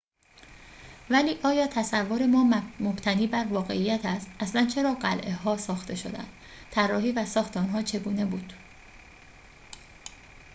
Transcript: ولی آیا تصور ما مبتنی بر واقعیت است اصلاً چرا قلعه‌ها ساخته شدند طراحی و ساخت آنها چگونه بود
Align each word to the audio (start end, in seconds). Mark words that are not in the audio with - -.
ولی 1.09 1.39
آیا 1.43 1.67
تصور 1.67 2.25
ما 2.27 2.61
مبتنی 2.79 3.27
بر 3.27 3.45
واقعیت 3.49 4.05
است 4.05 4.27
اصلاً 4.39 4.65
چرا 4.65 4.93
قلعه‌ها 4.93 5.57
ساخته 5.57 5.95
شدند 5.95 6.33
طراحی 6.71 7.11
و 7.11 7.25
ساخت 7.25 7.57
آنها 7.57 7.81
چگونه 7.81 8.25
بود 8.25 8.53